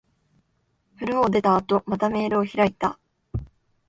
[0.95, 2.97] 風呂を出た後、またメールを開いた。